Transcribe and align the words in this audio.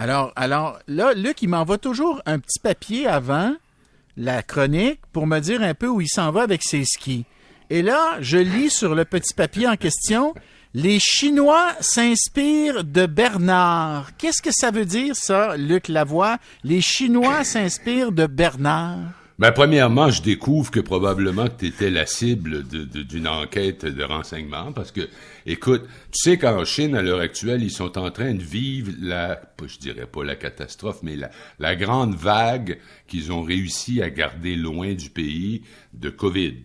Alors, 0.00 0.32
alors 0.34 0.78
là, 0.88 1.12
Luc, 1.12 1.42
il 1.42 1.50
m'envoie 1.50 1.76
toujours 1.76 2.22
un 2.24 2.38
petit 2.38 2.58
papier 2.58 3.06
avant 3.06 3.54
la 4.16 4.42
chronique 4.42 5.00
pour 5.12 5.26
me 5.26 5.40
dire 5.40 5.60
un 5.60 5.74
peu 5.74 5.88
où 5.88 6.00
il 6.00 6.08
s'en 6.08 6.30
va 6.30 6.40
avec 6.40 6.62
ses 6.62 6.86
skis. 6.86 7.26
Et 7.68 7.82
là, 7.82 8.16
je 8.20 8.38
lis 8.38 8.70
sur 8.70 8.94
le 8.94 9.04
petit 9.04 9.34
papier 9.34 9.68
en 9.68 9.76
question 9.76 10.32
les 10.72 10.98
Chinois 11.00 11.74
s'inspirent 11.80 12.82
de 12.82 13.04
Bernard. 13.04 14.16
Qu'est-ce 14.16 14.40
que 14.40 14.52
ça 14.52 14.70
veut 14.70 14.86
dire, 14.86 15.14
ça, 15.16 15.54
Luc 15.58 15.88
Lavoie? 15.88 16.38
Les 16.64 16.80
Chinois 16.80 17.44
s'inspirent 17.44 18.12
de 18.12 18.26
Bernard. 18.26 19.19
Ben, 19.40 19.52
premièrement, 19.52 20.10
je 20.10 20.20
découvre 20.20 20.70
que 20.70 20.80
probablement 20.80 21.46
que 21.46 21.64
tu 21.64 21.88
la 21.88 22.04
cible 22.04 22.62
d'une 22.62 23.26
enquête 23.26 23.86
de 23.86 24.04
renseignement 24.04 24.70
parce 24.70 24.92
que, 24.92 25.08
écoute, 25.46 25.84
tu 26.12 26.30
sais 26.30 26.36
qu'en 26.36 26.66
Chine, 26.66 26.94
à 26.94 27.00
l'heure 27.00 27.20
actuelle, 27.20 27.62
ils 27.62 27.70
sont 27.70 27.96
en 27.96 28.10
train 28.10 28.34
de 28.34 28.42
vivre 28.42 28.92
la, 29.00 29.40
je 29.64 29.78
dirais 29.78 30.04
pas 30.04 30.24
la 30.24 30.36
catastrophe, 30.36 30.98
mais 31.02 31.16
la, 31.58 31.74
grande 31.74 32.16
vague 32.16 32.80
qu'ils 33.08 33.32
ont 33.32 33.40
réussi 33.40 34.02
à 34.02 34.10
garder 34.10 34.56
loin 34.56 34.92
du 34.92 35.08
pays 35.08 35.62
de 35.94 36.10
COVID. 36.10 36.56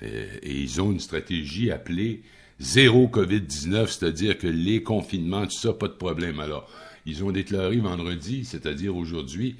Et, 0.00 0.06
et 0.42 0.56
ils 0.62 0.80
ont 0.80 0.92
une 0.92 1.00
stratégie 1.00 1.70
appelée 1.70 2.22
zéro 2.58 3.06
COVID-19, 3.06 3.88
c'est-à-dire 3.88 4.38
que 4.38 4.46
les 4.46 4.82
confinements, 4.82 5.44
tout 5.44 5.58
ça, 5.58 5.74
pas 5.74 5.88
de 5.88 5.92
problème. 5.92 6.40
Alors, 6.40 6.70
ils 7.04 7.22
ont 7.22 7.32
déclaré 7.32 7.76
vendredi, 7.76 8.46
c'est-à-dire 8.46 8.96
aujourd'hui, 8.96 9.56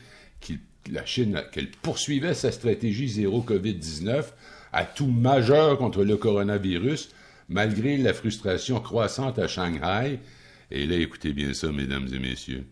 la 0.92 1.04
Chine, 1.04 1.42
qu'elle 1.52 1.70
poursuivait 1.70 2.34
sa 2.34 2.52
stratégie 2.52 3.08
zéro 3.08 3.42
COVID-19 3.42 4.24
à 4.72 4.84
tout 4.84 5.06
majeur 5.06 5.78
contre 5.78 6.04
le 6.04 6.16
coronavirus, 6.16 7.10
malgré 7.48 7.96
la 7.96 8.12
frustration 8.12 8.80
croissante 8.80 9.38
à 9.38 9.46
Shanghai. 9.46 10.18
Et 10.70 10.86
là, 10.86 10.96
écoutez 10.96 11.32
bien 11.32 11.54
ça, 11.54 11.70
mesdames 11.70 12.08
et 12.12 12.18
messieurs, 12.18 12.66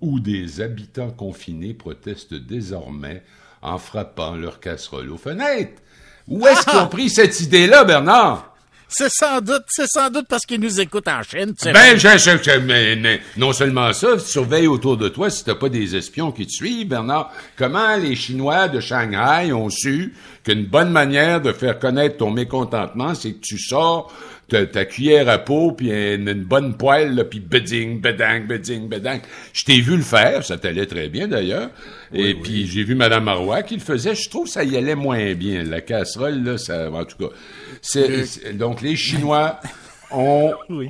où 0.00 0.20
des 0.20 0.60
habitants 0.60 1.10
confinés 1.10 1.74
protestent 1.74 2.34
désormais 2.34 3.22
en 3.62 3.78
frappant 3.78 4.36
leurs 4.36 4.60
casseroles 4.60 5.10
aux 5.10 5.18
fenêtres. 5.18 5.82
Où 6.28 6.46
est-ce 6.46 6.64
qu'ils 6.66 6.78
ont 6.82 6.88
pris 6.88 7.10
cette 7.10 7.40
idée-là, 7.40 7.84
Bernard? 7.84 8.55
C'est 8.88 9.10
sans 9.10 9.40
doute, 9.40 9.64
c'est 9.68 9.88
sans 9.88 10.10
doute 10.10 10.26
parce 10.28 10.46
qu'ils 10.46 10.60
nous 10.60 10.80
écoutent 10.80 11.08
en 11.08 11.22
Chine. 11.22 11.54
Ben, 11.64 11.96
je, 11.96 12.08
je, 12.18 12.58
mais, 12.58 13.20
non 13.36 13.52
seulement 13.52 13.92
ça, 13.92 14.18
surveille 14.18 14.68
autour 14.68 14.96
de 14.96 15.08
toi 15.08 15.28
si 15.28 15.44
t'as 15.44 15.56
pas 15.56 15.68
des 15.68 15.96
espions 15.96 16.30
qui 16.30 16.46
te 16.46 16.52
suivent, 16.52 16.88
Bernard. 16.88 17.32
Comment 17.56 17.96
les 17.96 18.14
Chinois 18.14 18.68
de 18.68 18.78
Shanghai 18.78 19.52
ont 19.52 19.70
su 19.70 20.14
qu'une 20.44 20.66
bonne 20.66 20.90
manière 20.90 21.40
de 21.40 21.52
faire 21.52 21.80
connaître 21.80 22.18
ton 22.18 22.30
mécontentement, 22.30 23.14
c'est 23.14 23.32
que 23.32 23.40
tu 23.40 23.58
sors 23.58 24.12
ta, 24.48 24.84
cuillère 24.84 25.28
à 25.28 25.38
peau, 25.38 25.72
puis 25.72 25.90
une, 25.90 26.32
bonne 26.44 26.76
poêle, 26.76 27.14
là, 27.14 27.24
puis 27.24 27.40
beding, 27.40 28.00
bedang, 28.00 28.46
beding, 28.46 28.88
bedang. 28.88 29.20
Je 29.52 29.64
t'ai 29.64 29.80
vu 29.80 29.96
le 29.96 30.02
faire, 30.02 30.44
ça 30.44 30.56
t'allait 30.56 30.86
très 30.86 31.08
bien 31.08 31.28
d'ailleurs. 31.28 31.70
et 32.12 32.34
puis 32.34 32.66
j'ai 32.66 32.84
vu 32.84 32.94
Madame 32.94 33.24
Marois 33.24 33.62
qui 33.62 33.74
le 33.74 33.80
faisait. 33.80 34.14
Je 34.14 34.28
trouve 34.28 34.44
que 34.44 34.52
ça 34.52 34.64
y 34.64 34.76
allait 34.76 34.94
moins 34.94 35.34
bien. 35.34 35.62
La 35.64 35.80
casserole, 35.80 36.42
là, 36.42 36.58
ça, 36.58 36.90
en 36.90 37.04
tout 37.04 37.16
cas. 37.18 37.34
C'est, 37.82 38.56
donc 38.56 38.82
les 38.82 38.96
Chinois 38.96 39.60
ont, 40.12 40.54
oui. 40.70 40.88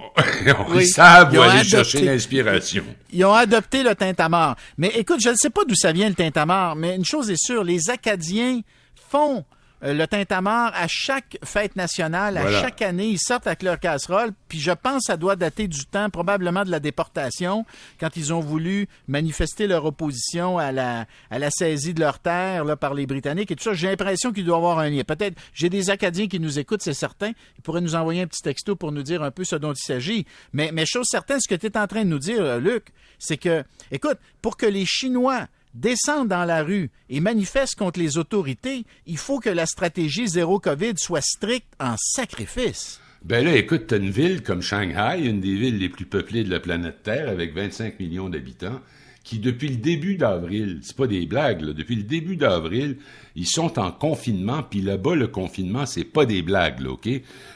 ils 0.74 0.86
savent 0.86 1.34
où 1.34 1.40
aller 1.40 1.64
chercher 1.64 2.04
l'inspiration. 2.04 2.84
Ils 3.12 3.24
ont 3.24 3.32
adopté 3.32 3.82
le 3.82 3.94
tintamarre. 3.94 4.56
Mais 4.76 4.88
écoute, 4.88 5.20
je 5.22 5.30
ne 5.30 5.34
sais 5.36 5.50
pas 5.50 5.64
d'où 5.64 5.74
ça 5.74 5.92
vient 5.92 6.08
le 6.08 6.14
tintamarre, 6.14 6.76
mais 6.76 6.96
une 6.96 7.04
chose 7.04 7.30
est 7.30 7.42
sûre, 7.42 7.64
les 7.64 7.88
Acadiens 7.88 8.60
font 9.08 9.44
le 9.82 10.06
tintamarre 10.06 10.72
à 10.74 10.86
chaque 10.88 11.38
fête 11.44 11.76
nationale, 11.76 12.38
à 12.38 12.50
chaque 12.50 12.82
année, 12.82 13.08
ils 13.08 13.18
sortent 13.18 13.46
avec 13.46 13.62
leur 13.62 13.78
casserole. 13.78 14.30
Puis 14.48 14.58
je 14.58 14.72
pense 14.72 15.06
que 15.06 15.12
ça 15.12 15.16
doit 15.16 15.36
dater 15.36 15.68
du 15.68 15.84
temps 15.86 16.08
probablement 16.10 16.64
de 16.64 16.70
la 16.70 16.80
déportation, 16.80 17.64
quand 18.00 18.16
ils 18.16 18.32
ont 18.32 18.40
voulu 18.40 18.88
manifester 19.06 19.66
leur 19.66 19.84
opposition 19.84 20.58
à 20.58 20.72
la, 20.72 21.06
à 21.30 21.38
la 21.38 21.50
saisie 21.50 21.94
de 21.94 22.00
leur 22.00 22.18
terre 22.18 22.64
là, 22.64 22.76
par 22.76 22.94
les 22.94 23.06
Britanniques 23.06 23.50
et 23.50 23.56
tout 23.56 23.64
ça. 23.64 23.74
J'ai 23.74 23.88
l'impression 23.88 24.32
qu'il 24.32 24.44
doit 24.44 24.56
y 24.56 24.58
avoir 24.58 24.78
un 24.78 24.90
lien. 24.90 25.04
Peut-être, 25.04 25.36
j'ai 25.52 25.68
des 25.68 25.90
Acadiens 25.90 26.26
qui 26.26 26.40
nous 26.40 26.58
écoutent, 26.58 26.82
c'est 26.82 26.94
certain. 26.94 27.32
Ils 27.58 27.62
pourraient 27.62 27.80
nous 27.80 27.94
envoyer 27.94 28.22
un 28.22 28.26
petit 28.26 28.42
texto 28.42 28.76
pour 28.76 28.92
nous 28.92 29.02
dire 29.02 29.22
un 29.22 29.30
peu 29.30 29.44
ce 29.44 29.56
dont 29.56 29.72
il 29.72 29.82
s'agit. 29.82 30.26
Mais, 30.52 30.70
mais 30.72 30.86
chose 30.86 31.06
certaine, 31.08 31.40
ce 31.40 31.48
que 31.48 31.54
tu 31.54 31.66
es 31.66 31.78
en 31.78 31.86
train 31.86 32.04
de 32.04 32.08
nous 32.08 32.18
dire, 32.18 32.42
euh, 32.42 32.58
Luc, 32.58 32.86
c'est 33.18 33.36
que, 33.36 33.64
écoute, 33.90 34.18
pour 34.42 34.56
que 34.56 34.66
les 34.66 34.86
Chinois 34.86 35.46
descendent 35.76 36.28
dans 36.28 36.44
la 36.44 36.62
rue 36.62 36.90
et 37.08 37.20
manifestent 37.20 37.76
contre 37.76 38.00
les 38.00 38.18
autorités, 38.18 38.84
il 39.06 39.18
faut 39.18 39.40
que 39.40 39.50
la 39.50 39.66
stratégie 39.66 40.28
zéro 40.28 40.58
COVID 40.58 40.94
soit 40.96 41.22
stricte 41.22 41.72
en 41.78 41.94
sacrifice. 41.98 43.00
Ben 43.24 43.44
là, 43.44 43.56
écoute, 43.56 43.92
une 43.92 44.10
ville 44.10 44.42
comme 44.42 44.62
Shanghai, 44.62 45.20
une 45.24 45.40
des 45.40 45.54
villes 45.54 45.78
les 45.78 45.88
plus 45.88 46.06
peuplées 46.06 46.44
de 46.44 46.50
la 46.50 46.60
planète 46.60 47.02
Terre, 47.02 47.28
avec 47.28 47.54
25 47.54 47.98
millions 47.98 48.28
d'habitants, 48.28 48.80
qui 49.26 49.40
depuis 49.40 49.68
le 49.68 49.76
début 49.76 50.16
d'avril, 50.16 50.78
c'est 50.82 50.94
pas 50.94 51.08
des 51.08 51.26
blagues, 51.26 51.60
là, 51.60 51.72
depuis 51.72 51.96
le 51.96 52.04
début 52.04 52.36
d'avril, 52.36 52.96
ils 53.34 53.48
sont 53.48 53.76
en 53.80 53.90
confinement, 53.90 54.62
puis 54.62 54.80
là-bas, 54.80 55.16
le 55.16 55.26
confinement, 55.26 55.84
c'est 55.84 56.04
pas 56.04 56.26
des 56.26 56.42
blagues, 56.42 56.78
là, 56.78 56.92
OK? 56.92 57.08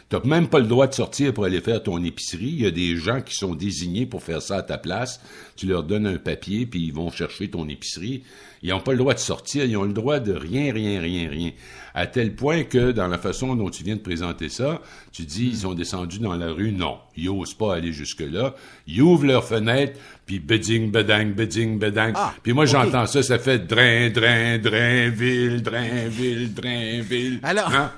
T'as 0.08 0.20
même 0.24 0.48
pas 0.48 0.58
le 0.58 0.66
droit 0.66 0.88
de 0.88 0.92
sortir 0.92 1.32
pour 1.32 1.44
aller 1.44 1.60
faire 1.60 1.84
ton 1.84 2.02
épicerie. 2.02 2.48
Il 2.48 2.62
y 2.62 2.66
a 2.66 2.72
des 2.72 2.96
gens 2.96 3.20
qui 3.20 3.36
sont 3.36 3.54
désignés 3.54 4.06
pour 4.06 4.24
faire 4.24 4.42
ça 4.42 4.56
à 4.56 4.62
ta 4.64 4.76
place. 4.76 5.20
Tu 5.54 5.66
leur 5.66 5.84
donnes 5.84 6.08
un 6.08 6.16
papier, 6.16 6.66
puis 6.66 6.82
ils 6.82 6.92
vont 6.92 7.12
chercher 7.12 7.48
ton 7.48 7.68
épicerie. 7.68 8.24
Ils 8.64 8.70
n'ont 8.70 8.80
pas 8.80 8.90
le 8.90 8.98
droit 8.98 9.14
de 9.14 9.20
sortir, 9.20 9.64
ils 9.64 9.76
ont 9.76 9.84
le 9.84 9.92
droit 9.92 10.18
de 10.18 10.32
rien, 10.32 10.72
rien, 10.72 11.00
rien, 11.00 11.30
rien. 11.30 11.52
À 11.94 12.08
tel 12.08 12.34
point 12.34 12.64
que, 12.64 12.90
dans 12.90 13.06
la 13.06 13.18
façon 13.18 13.54
dont 13.54 13.70
tu 13.70 13.84
viens 13.84 13.94
de 13.94 14.00
présenter 14.00 14.48
ça, 14.48 14.82
tu 15.12 15.22
dis, 15.22 15.46
ils 15.46 15.58
sont 15.58 15.74
descendus 15.74 16.18
dans 16.18 16.34
la 16.34 16.50
rue. 16.50 16.72
Non, 16.72 16.98
ils 17.16 17.26
n'osent 17.26 17.54
pas 17.54 17.76
aller 17.76 17.92
jusque-là. 17.92 18.56
Ils 18.88 19.02
ouvrent 19.02 19.26
leurs 19.26 19.46
fenêtres, 19.46 19.98
puis 20.30 20.38
beding, 20.38 20.92
bedang, 20.92 21.34
beding, 21.34 21.76
bedang. 21.76 22.12
Ah, 22.14 22.32
puis 22.40 22.52
moi, 22.52 22.64
j'entends 22.64 23.04
ça, 23.06 23.20
ça 23.20 23.36
fait 23.40 23.66
drain, 23.66 24.10
drain, 24.10 24.58
drain, 24.58 25.08
ville, 25.10 25.60
drain, 25.60 26.06
ville, 26.06 26.54
drain, 26.54 27.00
ville. 27.00 27.40
Alors... 27.42 27.74
Hein? 27.74 27.90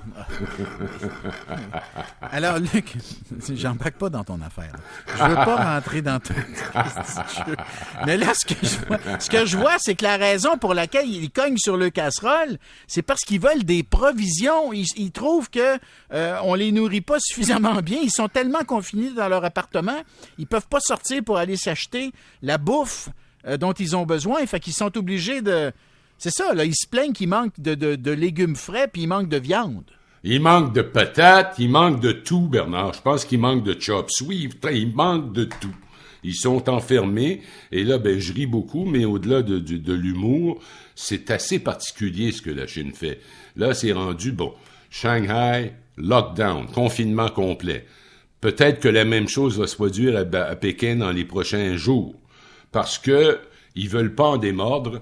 Alors, 2.33 2.59
Luc, 2.59 2.95
j'embarque 3.55 3.97
pas 3.97 4.09
dans 4.09 4.25
ton 4.25 4.41
affaire. 4.41 4.73
Je 5.09 5.23
veux 5.23 5.35
pas 5.35 5.75
rentrer 5.75 6.01
dans 6.01 6.19
ton... 6.21 6.33
Mais 8.07 8.17
là, 8.17 8.33
ce 8.33 8.47
que 8.47 8.55
je 8.63 8.79
vois, 8.87 8.99
ce 9.19 9.29
que 9.29 9.45
je 9.45 9.57
vois, 9.59 9.77
c'est 9.79 9.95
que 9.95 10.05
la 10.05 10.17
raison 10.17 10.57
pour 10.57 10.73
laquelle 10.73 11.07
ils 11.07 11.31
cognent 11.31 11.59
sur 11.59 11.77
le 11.77 11.91
casserole, 11.91 12.57
c'est 12.87 13.03
parce 13.03 13.21
qu'ils 13.21 13.41
veulent 13.41 13.65
des 13.65 13.83
provisions. 13.83 14.73
Ils, 14.73 15.13
trouvent 15.13 15.51
que 15.51 15.79
euh, 16.15 16.37
on 16.45 16.55
les 16.55 16.73
nourrit 16.73 17.03
pas 17.03 17.19
suffisamment 17.21 17.83
bien. 17.83 17.99
Ils 18.03 18.11
sont 18.11 18.29
tellement 18.29 18.65
confinés 18.65 19.11
dans 19.11 19.29
leur 19.29 19.45
appartement, 19.45 20.01
ils 20.39 20.47
peuvent 20.47 20.69
pas 20.69 20.81
sortir 20.81 21.23
pour 21.23 21.37
aller 21.37 21.57
s'acheter 21.57 22.13
la 22.43 22.59
bouffe 22.59 23.09
euh, 23.47 23.57
dont 23.57 23.73
ils 23.73 23.97
ont 23.97 24.07
besoin. 24.07 24.45
Fait 24.47 24.61
qu'ils 24.61 24.73
sont 24.73 24.97
obligés 24.97 25.43
de... 25.43 25.73
C'est 26.19 26.31
ça, 26.31 26.55
là, 26.55 26.65
ils 26.65 26.75
se 26.75 26.87
plaignent 26.87 27.13
qu'il 27.13 27.29
manque 27.29 27.59
de, 27.59 28.11
légumes 28.13 28.55
frais, 28.55 28.87
puis 28.87 29.03
il 29.03 29.07
manque 29.09 29.29
de 29.29 29.39
viande. 29.39 29.91
Il 30.23 30.41
manque 30.41 30.73
de 30.73 30.83
patates, 30.83 31.57
il 31.59 31.69
manque 31.69 32.01
de 32.01 32.13
tout, 32.13 32.47
Bernard. 32.47 32.95
Je 32.95 33.03
pense 33.03 33.25
qu'il 33.25 33.41
manque 33.41 33.65
de 33.65 33.77
chops. 33.79 34.21
Oui, 34.21 34.49
il 34.71 34.95
manque 34.95 35.33
de 35.33 35.45
tout. 35.45 35.75
Ils 36.23 36.37
sont 36.37 36.71
enfermés, 36.71 37.43
et 37.73 37.83
là, 37.83 37.99
ben, 37.99 38.21
je 38.21 38.33
ris 38.33 38.47
beaucoup, 38.47 38.85
mais 38.85 39.05
au-delà 39.05 39.43
de, 39.43 39.59
de, 39.59 39.93
l'humour, 39.93 40.61
c'est 40.95 41.33
assez 41.33 41.59
particulier 41.59 42.31
ce 42.31 42.41
que 42.41 42.51
la 42.51 42.69
Chine 42.69 42.93
fait. 42.93 43.21
Là, 43.57 43.75
c'est 43.75 43.91
rendu, 43.91 44.31
bon, 44.31 44.55
Shanghai, 44.91 45.73
lockdown, 45.97 46.67
confinement 46.67 47.29
complet. 47.29 47.87
Peut-être 48.43 48.81
que 48.81 48.89
la 48.89 49.05
même 49.05 49.29
chose 49.29 49.57
va 49.57 49.69
se 49.69 49.77
produire 49.77 50.19
à, 50.19 50.57
Pékin 50.57 50.97
dans 50.97 51.13
les 51.13 51.25
prochains 51.25 51.77
jours, 51.77 52.17
parce 52.73 52.99
que 52.99 53.39
ils 53.77 53.89
veulent 53.89 54.17
pas 54.17 54.31
en 54.31 54.37
démordre, 54.37 55.01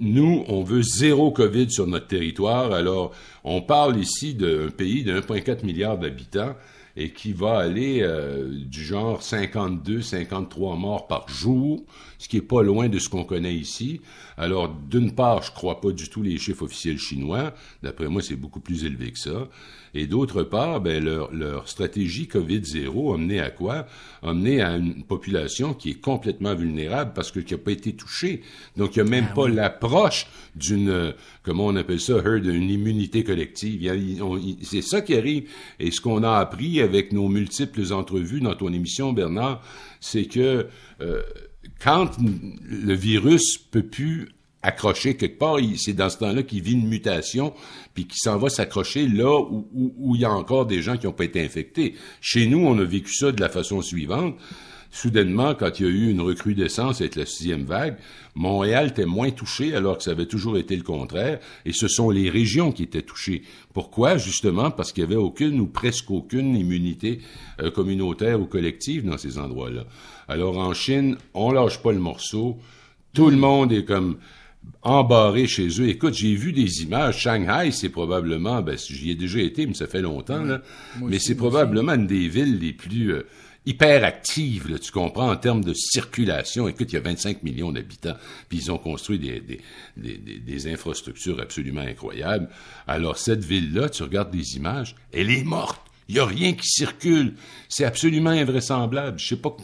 nous, 0.00 0.44
on 0.48 0.64
veut 0.64 0.82
zéro 0.82 1.30
COVID 1.30 1.70
sur 1.70 1.86
notre 1.86 2.08
territoire. 2.08 2.72
Alors, 2.72 3.12
on 3.44 3.62
parle 3.62 3.98
ici 4.00 4.34
d'un 4.34 4.68
pays 4.68 5.04
de 5.04 5.20
1,4 5.20 5.64
milliard 5.64 5.96
d'habitants 5.96 6.56
et 6.96 7.10
qui 7.10 7.32
va 7.32 7.58
aller 7.58 8.00
euh, 8.02 8.48
du 8.50 8.82
genre 8.82 9.22
52, 9.22 10.02
53 10.02 10.74
morts 10.74 11.06
par 11.06 11.28
jour, 11.28 11.84
ce 12.22 12.28
qui 12.28 12.36
est 12.36 12.40
pas 12.40 12.62
loin 12.62 12.88
de 12.88 13.00
ce 13.00 13.08
qu'on 13.08 13.24
connaît 13.24 13.56
ici. 13.56 14.00
Alors, 14.36 14.68
d'une 14.68 15.12
part, 15.12 15.42
je 15.42 15.50
crois 15.50 15.80
pas 15.80 15.90
du 15.90 16.08
tout 16.08 16.22
les 16.22 16.38
chiffres 16.38 16.62
officiels 16.62 16.98
chinois. 16.98 17.52
D'après 17.82 18.06
moi, 18.06 18.22
c'est 18.22 18.36
beaucoup 18.36 18.60
plus 18.60 18.84
élevé 18.84 19.10
que 19.10 19.18
ça. 19.18 19.48
Et 19.92 20.06
d'autre 20.06 20.44
part, 20.44 20.80
ben, 20.80 21.02
leur, 21.02 21.34
leur 21.34 21.68
stratégie 21.68 22.28
COVID-0 22.32 23.14
a 23.14 23.18
mené 23.18 23.40
à 23.40 23.50
quoi? 23.50 23.86
A 24.22 24.32
mené 24.34 24.62
à 24.62 24.76
une 24.76 25.02
population 25.02 25.74
qui 25.74 25.90
est 25.90 26.00
complètement 26.00 26.54
vulnérable 26.54 27.10
parce 27.12 27.32
que 27.32 27.40
qui 27.40 27.54
n'a 27.54 27.58
pas 27.58 27.72
été 27.72 27.92
touchée. 27.94 28.42
Donc, 28.76 28.94
il 28.94 29.02
n'y 29.02 29.08
a 29.08 29.10
même 29.10 29.26
ah 29.32 29.34
pas 29.34 29.48
l'approche 29.48 30.28
d'une, 30.54 31.14
comment 31.42 31.66
on 31.66 31.74
appelle 31.74 32.00
ça, 32.00 32.18
herd, 32.18 32.46
une 32.46 32.70
immunité 32.70 33.24
collective. 33.24 33.82
C'est 34.62 34.82
ça 34.82 35.00
qui 35.00 35.16
arrive. 35.16 35.50
Et 35.80 35.90
ce 35.90 36.00
qu'on 36.00 36.22
a 36.22 36.38
appris 36.38 36.80
avec 36.80 37.12
nos 37.12 37.26
multiples 37.26 37.92
entrevues 37.92 38.40
dans 38.40 38.54
ton 38.54 38.72
émission, 38.72 39.12
Bernard, 39.12 39.60
c'est 39.98 40.26
que 40.26 40.68
euh, 41.00 41.20
quand 41.82 42.10
le 42.18 42.94
virus 42.94 43.58
peut 43.58 43.82
plus 43.82 44.28
accrocher 44.62 45.16
quelque 45.16 45.38
part, 45.38 45.58
c'est 45.76 45.92
dans 45.92 46.08
ce 46.08 46.18
temps-là 46.18 46.42
qu'il 46.44 46.62
vit 46.62 46.72
une 46.72 46.86
mutation, 46.86 47.52
puis 47.94 48.06
qu'il 48.06 48.18
s'en 48.18 48.38
va 48.38 48.48
s'accrocher 48.48 49.08
là 49.08 49.40
où, 49.40 50.14
il 50.14 50.20
y 50.20 50.24
a 50.24 50.30
encore 50.30 50.66
des 50.66 50.82
gens 50.82 50.96
qui 50.96 51.06
n'ont 51.06 51.12
pas 51.12 51.24
été 51.24 51.44
infectés. 51.44 51.94
Chez 52.20 52.46
nous, 52.46 52.64
on 52.64 52.78
a 52.78 52.84
vécu 52.84 53.12
ça 53.12 53.32
de 53.32 53.40
la 53.40 53.48
façon 53.48 53.82
suivante. 53.82 54.36
Soudainement, 54.92 55.54
quand 55.54 55.80
il 55.80 55.86
y 55.86 55.88
a 55.88 55.90
eu 55.90 56.10
une 56.10 56.20
recrudescence 56.20 57.00
avec 57.00 57.16
la 57.16 57.24
sixième 57.24 57.64
vague, 57.64 57.96
Montréal 58.34 58.88
était 58.88 59.06
moins 59.06 59.30
touché 59.30 59.74
alors 59.74 59.96
que 59.96 60.04
ça 60.04 60.12
avait 60.12 60.26
toujours 60.26 60.58
été 60.58 60.76
le 60.76 60.82
contraire, 60.82 61.40
et 61.64 61.72
ce 61.72 61.88
sont 61.88 62.10
les 62.10 62.28
régions 62.30 62.72
qui 62.72 62.84
étaient 62.84 63.02
touchées. 63.02 63.42
Pourquoi? 63.72 64.18
Justement 64.18 64.70
parce 64.70 64.92
qu'il 64.92 65.04
n'y 65.04 65.12
avait 65.12 65.20
aucune 65.20 65.58
ou 65.60 65.66
presque 65.66 66.10
aucune 66.10 66.54
immunité 66.54 67.20
euh, 67.60 67.70
communautaire 67.70 68.40
ou 68.40 68.44
collective 68.44 69.04
dans 69.04 69.18
ces 69.18 69.38
endroits-là. 69.38 69.84
Alors 70.28 70.58
en 70.58 70.74
Chine, 70.74 71.16
on 71.32 71.50
lâche 71.52 71.78
pas 71.82 71.92
le 71.92 71.98
morceau, 71.98 72.58
tout 73.14 73.30
le 73.30 73.36
monde 73.36 73.72
est 73.72 73.84
comme 73.84 74.18
embarré 74.82 75.46
chez 75.46 75.68
eux. 75.80 75.88
Écoute, 75.88 76.14
j'ai 76.14 76.34
vu 76.34 76.52
des 76.52 76.82
images. 76.82 77.18
Shanghai, 77.18 77.70
c'est 77.72 77.88
probablement, 77.88 78.62
ben, 78.62 78.76
j'y 78.76 79.10
ai 79.10 79.14
déjà 79.14 79.40
été, 79.40 79.66
mais 79.66 79.74
ça 79.74 79.86
fait 79.86 80.02
longtemps, 80.02 80.44
là. 80.44 80.60
mais 81.00 81.18
c'est 81.18 81.34
probablement 81.34 81.94
une 81.94 82.06
des 82.06 82.28
villes 82.28 82.58
les 82.58 82.72
plus 82.72 83.12
euh, 83.12 83.26
hyper 83.64 84.04
actives, 84.04 84.68
là, 84.68 84.78
tu 84.78 84.90
comprends, 84.90 85.30
en 85.30 85.36
termes 85.36 85.62
de 85.62 85.72
circulation. 85.72 86.68
Écoute, 86.68 86.92
il 86.92 86.94
y 86.94 86.98
a 86.98 87.02
25 87.02 87.42
millions 87.42 87.72
d'habitants, 87.72 88.16
puis 88.48 88.58
ils 88.58 88.72
ont 88.72 88.78
construit 88.78 89.18
des, 89.18 89.40
des, 89.96 90.18
des, 90.18 90.72
infrastructures 90.72 91.40
absolument 91.40 91.82
incroyables. 91.82 92.48
Alors, 92.86 93.18
cette 93.18 93.44
ville-là, 93.44 93.88
tu 93.88 94.02
regardes 94.02 94.30
des 94.30 94.56
images, 94.56 94.96
elle 95.12 95.30
est 95.30 95.44
morte. 95.44 95.80
Il 96.08 96.16
n'y 96.16 96.20
a 96.20 96.26
rien 96.26 96.52
qui 96.52 96.66
circule. 96.66 97.34
C'est 97.68 97.84
absolument 97.84 98.30
invraisemblable. 98.30 99.18
Je 99.18 99.28
sais 99.28 99.36
pas 99.36 99.56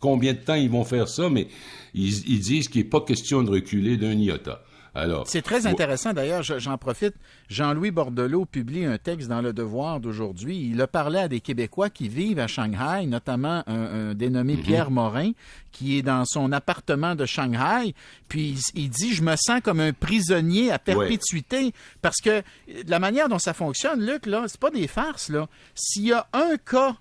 combien 0.00 0.32
de 0.34 0.38
temps 0.38 0.54
ils 0.54 0.68
vont 0.68 0.84
faire 0.84 1.08
ça, 1.08 1.30
mais 1.30 1.48
ils, 1.94 2.40
disent 2.40 2.68
qu'il 2.68 2.82
n'est 2.82 2.88
pas 2.88 3.00
question 3.00 3.42
de 3.42 3.50
reculer 3.50 3.96
d'un 3.96 4.12
iota. 4.12 4.62
Alors, 4.94 5.26
c'est 5.26 5.42
très 5.42 5.66
intéressant 5.66 6.12
d'ailleurs, 6.12 6.42
j'en 6.42 6.78
profite. 6.78 7.14
Jean-Louis 7.48 7.90
Bordelot 7.90 8.44
publie 8.44 8.84
un 8.84 8.96
texte 8.96 9.28
dans 9.28 9.40
Le 9.40 9.52
Devoir 9.52 9.98
d'aujourd'hui. 9.98 10.70
Il 10.70 10.80
a 10.80 10.86
parlé 10.86 11.18
à 11.18 11.28
des 11.28 11.40
Québécois 11.40 11.90
qui 11.90 12.08
vivent 12.08 12.38
à 12.38 12.46
Shanghai, 12.46 13.06
notamment 13.06 13.64
un, 13.66 14.14
dénommé 14.14 14.56
mhm. 14.56 14.62
Pierre 14.62 14.90
Morin, 14.90 15.32
qui 15.72 15.98
est 15.98 16.02
dans 16.02 16.24
son 16.24 16.52
appartement 16.52 17.16
de 17.16 17.26
Shanghai. 17.26 17.94
Puis 18.28 18.56
il, 18.74 18.88
dit 18.88 19.12
Je 19.14 19.22
me 19.22 19.34
sens 19.36 19.60
comme 19.62 19.80
un 19.80 19.92
prisonnier 19.92 20.70
à 20.70 20.78
perpétuité. 20.78 21.72
Parce 22.00 22.20
que 22.22 22.42
la 22.86 23.00
manière 23.00 23.28
dont 23.28 23.40
ça 23.40 23.52
fonctionne, 23.52 24.04
Luc, 24.04 24.26
là, 24.26 24.44
c'est 24.46 24.60
pas 24.60 24.70
des 24.70 24.86
farces, 24.86 25.28
là. 25.28 25.48
S'il 25.74 26.06
y 26.06 26.12
a 26.12 26.26
un 26.32 26.56
cas, 26.56 26.96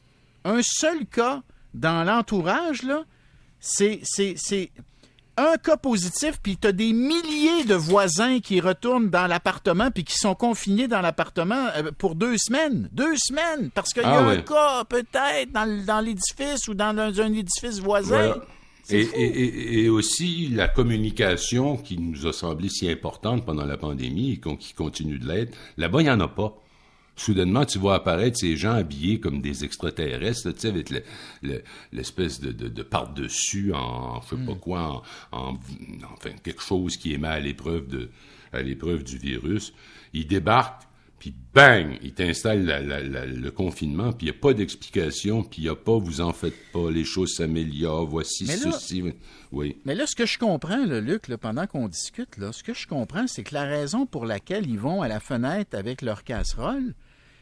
un 0.45 0.61
seul 0.63 1.05
cas 1.05 1.43
dans 1.73 2.03
l'entourage, 2.03 2.83
là, 2.83 3.03
c'est, 3.59 4.01
c'est, 4.03 4.71
un 5.37 5.57
cas 5.57 5.77
positif, 5.77 6.39
puis 6.41 6.57
tu 6.57 6.67
as 6.67 6.71
des 6.71 6.93
milliers 6.93 7.63
de 7.65 7.75
voisins 7.75 8.39
qui 8.39 8.59
retournent 8.59 9.09
dans 9.09 9.27
l'appartement, 9.27 9.89
puis 9.91 10.03
qui 10.03 10.17
sont 10.17 10.35
confinés 10.35 10.87
dans 10.87 11.01
l'appartement 11.01 11.67
euh, 11.75 11.91
pour 11.97 12.15
deux 12.15 12.37
semaines. 12.37 12.89
Deux 12.91 13.15
semaines, 13.17 13.71
parce 13.73 13.93
qu'il 13.93 14.03
y 14.03 14.05
a 14.05 14.17
ah 14.17 14.29
un 14.29 14.41
cas 14.41 14.83
peut-être 14.85 15.51
dans, 15.51 16.03
l'édifice 16.03 16.67
ou 16.67 16.73
dans 16.73 16.97
un, 16.97 17.33
édifice 17.33 17.79
voisin. 17.79 18.35
Et, 18.89 19.89
aussi 19.89 20.49
la 20.49 20.67
communication 20.67 21.77
qui 21.77 21.97
nous 21.97 22.27
a 22.27 22.33
semblé 22.33 22.69
si 22.69 22.89
importante 22.89 23.45
pendant 23.45 23.65
la 23.65 23.77
pandémie 23.77 24.33
et 24.33 24.57
qui 24.57 24.73
continue 24.73 25.17
de 25.17 25.27
l'être. 25.27 25.57
Là-bas, 25.77 26.01
il 26.01 26.05
n'y 26.05 26.11
en 26.11 26.19
a 26.19 26.27
pas 26.27 26.62
soudainement, 27.15 27.65
tu 27.65 27.79
vois 27.79 27.95
apparaître 27.95 28.37
ces 28.37 28.55
gens 28.55 28.73
habillés 28.73 29.19
comme 29.19 29.41
des 29.41 29.63
extraterrestres, 29.63 30.51
tu 30.53 30.59
sais, 30.59 30.67
avec 30.67 30.91
l'espèce 31.91 32.39
de, 32.39 32.51
de, 32.51 32.83
par-dessus 32.83 33.73
en, 33.73 34.21
je 34.21 34.35
sais 34.35 34.45
pas 34.45 34.53
hmm. 34.53 34.59
quoi, 34.59 35.03
en, 35.31 35.57
enfin, 36.13 36.31
quelque 36.43 36.61
chose 36.61 36.97
qui 36.97 37.13
émet 37.13 37.27
à 37.27 37.39
l'épreuve 37.39 37.87
de, 37.87 38.09
à 38.51 38.61
l'épreuve 38.61 39.03
du 39.03 39.17
virus. 39.17 39.73
Ils 40.13 40.27
débarquent, 40.27 40.87
puis 41.23 41.33
bang, 41.53 41.97
ils 42.03 42.13
t'installent 42.13 42.65
le 42.65 43.49
confinement, 43.49 44.11
puis 44.11 44.27
il 44.27 44.31
n'y 44.31 44.37
a 44.37 44.41
pas 44.41 44.53
d'explication, 44.53 45.41
puis 45.41 45.61
il 45.61 45.63
n'y 45.63 45.69
a 45.69 45.75
pas, 45.75 45.97
vous 45.97 46.19
en 46.19 46.33
faites 46.33 46.69
pas, 46.73 46.91
les 46.91 47.05
choses 47.05 47.35
s'améliorent, 47.35 48.05
voici 48.05 48.45
ceci. 48.45 49.05
Oui. 49.53 49.77
Mais 49.85 49.95
là, 49.95 50.05
ce 50.05 50.17
que 50.17 50.25
je 50.25 50.37
comprends, 50.37 50.85
là, 50.85 50.99
Luc, 50.99 51.33
pendant 51.37 51.65
qu'on 51.65 51.87
discute, 51.87 52.35
là, 52.35 52.51
ce 52.51 52.61
que 52.61 52.73
je 52.73 52.87
comprends, 52.87 53.25
c'est 53.27 53.43
que 53.43 53.53
la 53.53 53.63
raison 53.63 54.05
pour 54.05 54.25
laquelle 54.25 54.67
ils 54.67 54.77
vont 54.77 55.01
à 55.01 55.07
la 55.07 55.21
fenêtre 55.21 55.77
avec 55.77 56.01
leur 56.01 56.25
casserole, 56.25 56.93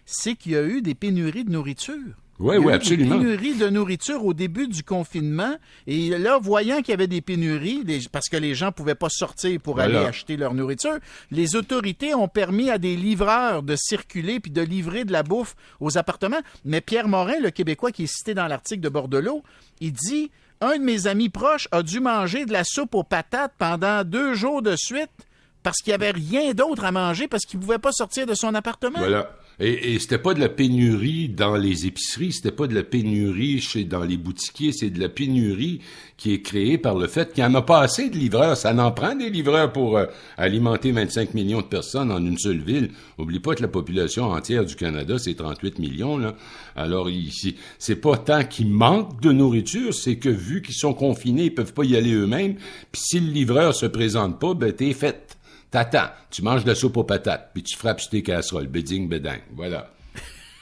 c'est 0.05 0.35
qu'il 0.35 0.51
y 0.51 0.57
a 0.57 0.63
eu 0.63 0.83
des 0.83 0.93
pénuries 0.93 1.43
de 1.43 1.49
nourriture. 1.49 2.21
Oui, 2.41 2.57
oui, 2.57 2.73
absolument. 2.73 3.17
Des 3.17 3.23
pénuries 3.23 3.55
de 3.55 3.69
nourriture 3.69 4.25
au 4.25 4.33
début 4.33 4.67
du 4.67 4.83
confinement. 4.83 5.55
Et 5.85 6.09
là, 6.09 6.39
voyant 6.39 6.77
qu'il 6.77 6.89
y 6.89 6.93
avait 6.93 7.07
des 7.07 7.21
pénuries, 7.21 7.83
parce 8.11 8.29
que 8.29 8.37
les 8.37 8.55
gens 8.55 8.67
ne 8.67 8.71
pouvaient 8.71 8.95
pas 8.95 9.09
sortir 9.09 9.59
pour 9.61 9.79
aller 9.79 9.97
acheter 9.97 10.37
leur 10.37 10.53
nourriture, 10.53 10.97
les 11.29 11.55
autorités 11.55 12.15
ont 12.15 12.27
permis 12.27 12.69
à 12.69 12.77
des 12.77 12.95
livreurs 12.95 13.63
de 13.63 13.75
circuler 13.75 14.39
puis 14.39 14.51
de 14.51 14.61
livrer 14.61 15.05
de 15.05 15.11
la 15.11 15.23
bouffe 15.23 15.55
aux 15.79 15.97
appartements. 15.97 16.41
Mais 16.65 16.81
Pierre 16.81 17.07
Morin, 17.07 17.39
le 17.39 17.51
Québécois 17.51 17.91
qui 17.91 18.03
est 18.03 18.13
cité 18.13 18.33
dans 18.33 18.47
l'article 18.47 18.81
de 18.81 18.89
Bordelot, 18.89 19.43
il 19.79 19.93
dit 19.93 20.31
Un 20.61 20.77
de 20.77 20.83
mes 20.83 21.07
amis 21.07 21.29
proches 21.29 21.67
a 21.71 21.83
dû 21.83 21.99
manger 21.99 22.45
de 22.45 22.53
la 22.53 22.63
soupe 22.63 22.95
aux 22.95 23.03
patates 23.03 23.53
pendant 23.57 24.03
deux 24.03 24.33
jours 24.33 24.61
de 24.61 24.75
suite 24.75 25.11
parce 25.63 25.77
qu'il 25.77 25.91
n'y 25.91 25.95
avait 25.95 26.11
rien 26.11 26.53
d'autre 26.53 26.85
à 26.85 26.91
manger 26.91 27.27
parce 27.27 27.45
qu'il 27.45 27.59
ne 27.59 27.65
pouvait 27.65 27.77
pas 27.77 27.91
sortir 27.91 28.25
de 28.25 28.33
son 28.33 28.55
appartement. 28.55 28.99
Voilà. 28.99 29.29
Et, 29.59 29.93
et 29.93 29.99
c'était 29.99 30.17
pas 30.17 30.33
de 30.33 30.39
la 30.39 30.49
pénurie 30.49 31.29
dans 31.29 31.55
les 31.55 31.85
épiceries, 31.85 32.31
c'était 32.33 32.51
pas 32.51 32.67
de 32.67 32.73
la 32.73 32.83
pénurie 32.83 33.61
chez 33.61 33.83
dans 33.83 34.03
les 34.03 34.17
boutiquiers, 34.17 34.71
c'est 34.71 34.89
de 34.89 34.99
la 34.99 35.09
pénurie 35.09 35.81
qui 36.21 36.33
est 36.33 36.41
créée 36.43 36.77
par 36.77 36.95
le 36.99 37.07
fait 37.07 37.33
qu'il 37.33 37.43
n'y 37.43 37.49
en 37.49 37.55
a 37.55 37.63
pas 37.63 37.81
assez 37.81 38.09
de 38.09 38.15
livreurs. 38.15 38.55
Ça 38.55 38.73
n'en 38.73 38.91
prend 38.91 39.15
des 39.15 39.31
livreurs 39.31 39.73
pour 39.73 39.97
euh, 39.97 40.05
alimenter 40.37 40.91
25 40.91 41.33
millions 41.33 41.61
de 41.61 41.65
personnes 41.65 42.11
en 42.11 42.23
une 42.23 42.37
seule 42.37 42.59
ville. 42.59 42.91
Oublie 43.17 43.39
pas 43.39 43.55
que 43.55 43.63
la 43.63 43.67
population 43.67 44.25
entière 44.25 44.63
du 44.63 44.75
Canada, 44.75 45.17
c'est 45.17 45.33
38 45.33 45.79
millions. 45.79 46.19
Alors, 46.75 47.09
ici, 47.09 47.55
c'est 47.79 47.95
pas 47.95 48.17
tant 48.17 48.43
qu'ils 48.43 48.69
manquent 48.69 49.19
de 49.19 49.31
nourriture, 49.31 49.95
c'est 49.95 50.17
que 50.17 50.29
vu 50.29 50.61
qu'ils 50.61 50.75
sont 50.75 50.93
confinés, 50.93 51.45
ils 51.45 51.55
peuvent 51.55 51.73
pas 51.73 51.85
y 51.85 51.95
aller 51.95 52.13
eux-mêmes. 52.13 52.55
Puis 52.91 53.01
si 53.03 53.19
le 53.19 53.31
livreur 53.31 53.73
se 53.73 53.87
présente 53.87 54.39
pas, 54.39 54.53
ben 54.53 54.71
t'es 54.71 54.93
fait. 54.93 55.37
T'attends, 55.71 56.09
tu 56.29 56.41
manges 56.41 56.63
de 56.63 56.69
la 56.69 56.75
soupe 56.75 56.97
aux 56.97 57.05
patates, 57.05 57.51
puis 57.53 57.63
tu 57.63 57.77
frappes 57.77 58.01
sur 58.01 58.09
tes 58.09 58.21
casseroles, 58.21 58.67
beding, 58.67 59.07
bedang. 59.07 59.39
Voilà. 59.55 59.89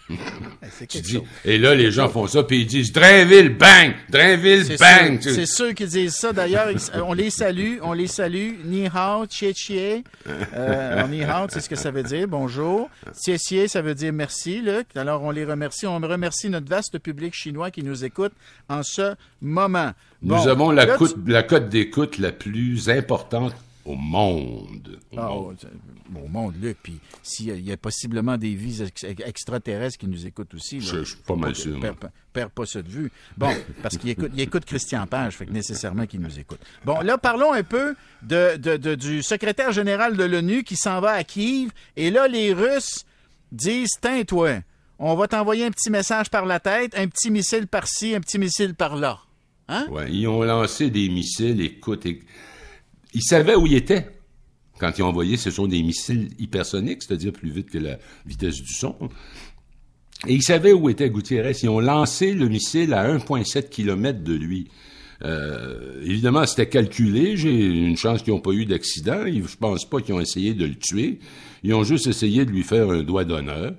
et 1.46 1.58
là, 1.58 1.76
les 1.76 1.92
gens 1.92 2.10
font 2.10 2.28
ça, 2.28 2.44
puis 2.44 2.62
ils 2.62 2.66
disent 2.68 2.92
Drainville, 2.92 3.50
bang! 3.58 3.94
Drainville, 4.10 4.78
bang! 4.80 5.20
C'est 5.22 5.46
ceux 5.46 5.74
qui 5.74 5.86
disent 5.86 6.16
ça. 6.16 6.32
D'ailleurs, 6.32 6.68
on 7.06 7.14
les 7.14 7.30
salue, 7.30 7.78
on 7.82 7.94
les 7.94 8.08
salue. 8.08 8.54
Ni 8.66 8.88
hao, 8.88 9.26
chie 9.30 9.54
chie. 9.56 10.04
Euh, 10.56 11.08
ni 11.08 11.24
hao, 11.24 11.48
c'est 11.50 11.62
ce 11.62 11.70
que 11.70 11.76
ça 11.76 11.92
veut 11.92 12.04
dire. 12.04 12.28
Bonjour. 12.28 12.90
Chie 13.24 13.38
chie, 13.38 13.70
ça 13.70 13.82
veut 13.82 13.96
dire 13.96 14.14
merci, 14.14 14.62
Luc. 14.62 14.88
Alors, 14.96 15.24
on 15.24 15.32
les 15.32 15.46
remercie. 15.46 15.86
On 15.86 16.00
remercie 16.00 16.50
notre 16.50 16.68
vaste 16.68 16.98
public 17.00 17.34
chinois 17.34 17.72
qui 17.72 17.84
nous 17.84 18.04
écoute 18.04 18.34
en 18.68 18.84
ce 18.84 19.16
moment. 19.42 19.92
Nous 20.22 20.48
avons 20.48 20.72
la, 20.72 20.86
la 21.28 21.44
cote 21.44 21.70
d'écoute 21.70 22.18
la 22.18 22.32
plus 22.32 22.90
importante 22.90 23.54
au 23.86 23.96
monde. 23.96 25.00
Au, 25.12 25.20
ah, 25.20 25.28
monde. 25.28 25.58
Au, 26.16 26.28
monde, 26.28 26.54
Luc. 26.62 26.78
Puis 26.82 27.00
s'il 27.24 27.60
y, 27.60 27.72
a 27.72 27.78
possiblement 27.78 28.38
des 28.38 28.54
vies 28.54 28.84
extraterrestres 29.26 29.98
qui 29.98 30.08
nous 30.08 30.26
écoutent 30.26 30.54
aussi. 30.54 30.82
je, 30.82 31.04
suis 31.04 31.16
pas 31.18 31.36
mal 31.36 31.56
sûr. 31.56 31.80
Perds, 32.32 32.52
pas 32.52 32.66
ça 32.66 32.82
de 32.82 32.90
vue. 32.90 33.12
Bon, 33.38 33.52
parce 33.82 33.98
qu'il 33.98 34.10
écoute, 34.10 34.32
il 34.36 34.42
écoute 34.42 34.66
Christian 34.66 35.08
Page, 35.08 35.36
fait 35.38 35.46
que 35.46 35.52
nécessairement 35.52 36.06
qu'il 36.06 36.20
nous 36.20 36.40
écoute. 36.40 36.60
Bon, 36.86 37.00
là, 37.02 37.18
parlons 37.18 37.54
un 37.54 37.64
peu 37.64 37.96
de, 38.22 38.58
de, 38.58 38.96
du 38.96 39.24
secrétaire 39.24 39.72
général 39.72 40.16
de 40.16 40.24
l'ONU 40.24 40.64
qui 40.64 40.76
s'en 40.76 41.02
va 41.02 41.14
à 41.14 41.24
Kiev. 41.24 41.72
Et 41.96 42.12
là, 42.12 42.28
les 42.28 42.54
Russes 42.54 43.06
disent 43.52 43.98
Tiens-toi, 44.02 44.62
on 45.00 45.16
va 45.16 45.28
t'envoyer 45.28 45.66
un 45.66 45.72
petit 45.72 45.90
message 45.90 46.30
par 46.30 46.46
la 46.46 46.60
tête, 46.60 46.94
un 46.98 47.08
petit 47.08 47.32
missile 47.32 47.68
par-ci, 47.68 48.14
un 48.14 48.22
petit 48.22 48.38
missile 48.38 48.76
par-là. 48.76 49.20
Hein? 49.70 49.88
Ouais, 49.90 50.12
ils 50.12 50.28
ont 50.28 50.44
lancé 50.44 50.90
des 50.90 51.10
missiles, 51.10 51.62
écoute, 51.62 52.06
ils 53.14 53.24
savaient 53.24 53.56
où 53.56 53.66
ils 53.68 53.76
étaient 53.76 54.08
quand 54.80 54.98
ils 54.98 55.04
ont 55.04 55.08
envoyé. 55.08 55.38
Ce 55.38 55.52
sont 55.52 55.68
des 55.68 55.84
missiles 55.84 56.30
hypersoniques, 56.40 57.04
c'est-à-dire 57.04 57.34
plus 57.34 57.50
vite 57.50 57.70
que 57.70 57.78
la 57.78 57.98
vitesse 58.26 58.62
du 58.62 58.74
son. 58.74 58.96
Et 60.28 60.36
ils 60.36 60.44
savaient 60.44 60.74
où 60.74 60.90
était 60.90 61.10
Gutiérrez. 61.10 61.56
Ils 61.64 61.70
ont 61.70 61.80
lancé 61.80 62.34
le 62.34 62.48
missile 62.48 62.94
à 62.94 63.08
1,7 63.08 63.70
km 63.70 64.24
de 64.24 64.34
lui. 64.34 64.70
Euh, 65.24 66.02
évidemment, 66.04 66.46
c'était 66.46 66.70
calculé. 66.70 67.38
J'ai 67.38 67.66
une 67.66 67.98
chance 67.98 68.22
qu'ils 68.24 68.34
n'ont 68.34 68.42
pas 68.42 68.52
eu 68.52 68.66
d'accident. 68.66 69.26
Je 69.26 69.56
pense 69.58 69.86
pas 69.86 70.02
qu'ils 70.02 70.14
ont 70.16 70.20
essayé 70.20 70.54
de 70.54 70.66
le 70.66 70.76
tuer. 70.76 71.20
Ils 71.64 71.74
ont 71.74 71.84
juste 71.84 72.08
essayé 72.08 72.46
de 72.46 72.52
lui 72.52 72.64
faire 72.64 72.90
un 72.90 73.04
doigt 73.04 73.26
d'honneur. 73.26 73.74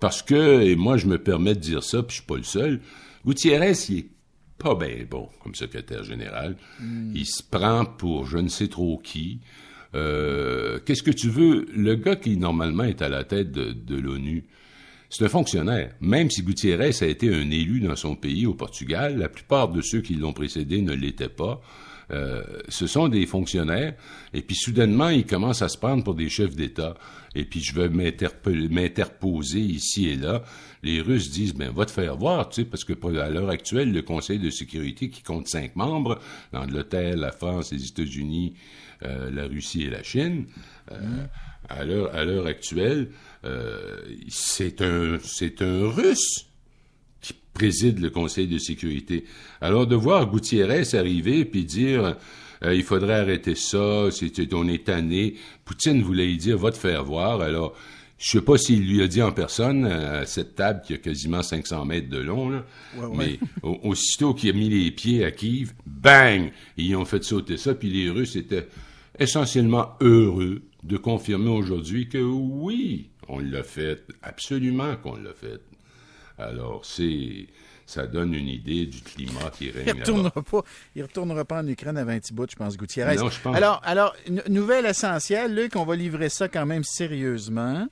Parce 0.00 0.22
que, 0.22 0.62
et 0.62 0.74
moi 0.74 0.96
je 0.96 1.06
me 1.06 1.18
permets 1.18 1.54
de 1.54 1.60
dire 1.60 1.84
ça, 1.84 2.02
puis 2.02 2.16
je 2.16 2.20
suis 2.22 2.26
pas 2.26 2.36
le 2.36 2.42
seul, 2.42 2.80
Gutiérrez, 3.24 3.74
il 3.88 3.98
est 3.98 4.06
pas 4.62 4.74
bien 4.74 5.04
bon 5.08 5.28
comme 5.42 5.54
secrétaire 5.54 6.04
général. 6.04 6.56
Hmm. 6.80 7.12
Il 7.14 7.26
se 7.26 7.42
prend 7.42 7.84
pour 7.84 8.26
je 8.26 8.38
ne 8.38 8.48
sais 8.48 8.68
trop 8.68 8.98
qui. 9.02 9.40
Euh, 9.94 10.78
qu'est-ce 10.84 11.02
que 11.02 11.10
tu 11.10 11.28
veux? 11.28 11.66
Le 11.74 11.94
gars 11.96 12.16
qui 12.16 12.36
normalement 12.36 12.84
est 12.84 13.02
à 13.02 13.08
la 13.08 13.24
tête 13.24 13.52
de, 13.52 13.96
l'ONU, 13.96 14.44
c'est 15.10 15.24
un 15.24 15.28
fonctionnaire. 15.28 15.94
Même 16.00 16.30
si 16.30 16.42
Gutiérrez 16.42 16.92
a 17.00 17.06
été 17.06 17.28
un 17.32 17.50
élu 17.50 17.80
dans 17.80 17.96
son 17.96 18.16
pays, 18.16 18.46
au 18.46 18.54
Portugal, 18.54 19.18
la 19.18 19.28
plupart 19.28 19.68
de 19.68 19.82
ceux 19.82 20.00
qui 20.00 20.14
l'ont 20.14 20.32
précédé 20.32 20.80
ne 20.80 20.94
l'étaient 20.94 21.28
pas. 21.28 21.60
Euh, 22.12 22.42
ce 22.68 22.86
sont 22.86 23.08
des 23.08 23.26
fonctionnaires, 23.26 23.94
et 24.34 24.42
puis 24.42 24.54
soudainement, 24.54 25.08
ils 25.08 25.24
commencent 25.24 25.62
à 25.62 25.68
se 25.68 25.78
prendre 25.78 26.04
pour 26.04 26.14
des 26.14 26.28
chefs 26.28 26.54
d'État, 26.54 26.94
et 27.34 27.44
puis 27.44 27.60
je 27.60 27.74
vais 27.74 27.88
m'interposer 27.88 29.60
ici 29.60 30.08
et 30.08 30.16
là. 30.16 30.42
Les 30.82 31.00
Russes 31.00 31.30
disent, 31.30 31.54
ben, 31.54 31.70
va 31.70 31.86
te 31.86 31.90
faire 31.90 32.16
voir, 32.16 32.48
tu 32.48 32.62
sais, 32.62 32.64
parce 32.64 32.84
que 32.84 32.92
à 33.18 33.30
l'heure 33.30 33.48
actuelle, 33.48 33.92
le 33.92 34.02
Conseil 34.02 34.38
de 34.38 34.50
sécurité, 34.50 35.10
qui 35.10 35.22
compte 35.22 35.48
cinq 35.48 35.76
membres, 35.76 36.18
l'Angleterre, 36.52 37.16
la 37.16 37.32
France, 37.32 37.72
les 37.72 37.86
États-Unis, 37.86 38.54
euh, 39.04 39.30
la 39.30 39.44
Russie 39.44 39.84
et 39.84 39.90
la 39.90 40.02
Chine, 40.02 40.46
euh, 40.90 41.24
à 41.68 41.84
l'heure 41.84 42.14
à 42.14 42.24
l'heure 42.24 42.46
actuelle, 42.46 43.10
c'est 44.28 44.82
un 44.82 45.18
c'est 45.22 45.62
un 45.62 45.88
Russe 45.88 46.51
préside 47.54 47.98
le 47.98 48.10
Conseil 48.10 48.46
de 48.46 48.58
sécurité. 48.58 49.24
Alors 49.60 49.86
de 49.86 49.96
voir 49.96 50.30
Gutiérrez 50.30 50.94
arriver 50.94 51.44
puis 51.44 51.64
dire 51.64 52.16
euh, 52.64 52.74
il 52.74 52.82
faudrait 52.82 53.20
arrêter 53.20 53.54
ça, 53.54 54.10
c'est 54.10 54.54
on 54.54 54.68
est 54.68 54.84
tanné. 54.84 55.34
Poutine 55.64 56.02
voulait 56.02 56.32
y 56.32 56.36
dire 56.36 56.58
va 56.58 56.70
te 56.70 56.78
faire 56.78 57.04
voir. 57.04 57.40
Alors 57.40 57.74
je 58.22 58.30
sais 58.30 58.40
pas 58.40 58.56
s'il 58.56 58.86
lui 58.86 59.02
a 59.02 59.08
dit 59.08 59.20
en 59.20 59.32
personne 59.32 59.84
à 59.84 60.26
cette 60.26 60.54
table 60.54 60.82
qui 60.86 60.94
a 60.94 60.98
quasiment 60.98 61.42
500 61.42 61.84
mètres 61.86 62.08
de 62.08 62.18
long, 62.18 62.50
là, 62.50 62.64
mais 63.16 63.40
aussitôt 63.82 64.32
qu'il 64.32 64.50
a 64.50 64.52
mis 64.52 64.68
les 64.68 64.92
pieds 64.92 65.24
à 65.24 65.32
Kiev, 65.32 65.72
bang, 65.86 66.52
ils 66.76 66.94
ont 66.94 67.04
fait 67.04 67.24
sauter 67.24 67.56
ça. 67.56 67.74
Puis 67.74 67.90
les 67.90 68.10
Russes 68.10 68.36
étaient 68.36 68.68
essentiellement 69.18 69.96
heureux 70.00 70.62
de 70.84 70.96
confirmer 70.96 71.50
aujourd'hui 71.50 72.08
que 72.08 72.18
oui, 72.18 73.10
on 73.28 73.40
l'a 73.40 73.64
fait, 73.64 74.04
absolument 74.22 74.94
qu'on 75.02 75.16
l'a 75.16 75.34
fait. 75.34 75.60
Alors, 76.48 76.84
c'est 76.84 77.46
ça 77.86 78.06
donne 78.06 78.32
une 78.34 78.48
idée 78.48 78.86
du 78.86 79.00
climat 79.00 79.50
qui 79.50 79.70
règne. 79.70 79.84
Il 79.86 79.94
ne 79.94 80.00
retournera 80.00 80.42
pas, 80.42 80.62
il 80.96 81.02
retournera 81.02 81.44
pas 81.44 81.62
en 81.62 81.66
Ukraine 81.66 81.98
à 81.98 82.04
20 82.04 82.32
bouts, 82.32 82.46
je 82.50 82.56
pense, 82.56 82.76
Gutiérrez. 82.76 83.16
Non, 83.16 83.28
je 83.28 83.40
pense. 83.40 83.54
Alors, 83.54 83.82
alors, 83.84 84.14
nouvelle 84.48 84.86
essentielle, 84.86 85.54
Luc, 85.54 85.76
on 85.76 85.84
va 85.84 85.94
livrer 85.94 86.28
ça 86.28 86.48
quand 86.48 86.64
même 86.64 86.84
sérieusement. 86.84 87.86